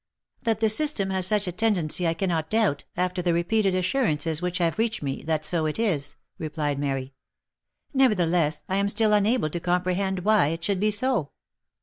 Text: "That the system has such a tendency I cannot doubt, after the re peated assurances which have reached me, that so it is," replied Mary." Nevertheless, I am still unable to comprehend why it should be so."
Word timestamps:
"That 0.45 0.61
the 0.61 0.67
system 0.69 1.11
has 1.11 1.27
such 1.27 1.47
a 1.47 1.51
tendency 1.51 2.07
I 2.07 2.15
cannot 2.15 2.49
doubt, 2.49 2.85
after 2.97 3.21
the 3.21 3.35
re 3.35 3.43
peated 3.43 3.75
assurances 3.75 4.41
which 4.41 4.57
have 4.57 4.79
reached 4.79 5.03
me, 5.03 5.21
that 5.27 5.45
so 5.45 5.67
it 5.67 5.77
is," 5.77 6.15
replied 6.39 6.79
Mary." 6.79 7.13
Nevertheless, 7.93 8.63
I 8.67 8.77
am 8.77 8.89
still 8.89 9.13
unable 9.13 9.51
to 9.51 9.59
comprehend 9.59 10.21
why 10.25 10.47
it 10.47 10.63
should 10.63 10.79
be 10.79 10.89
so." 10.89 11.29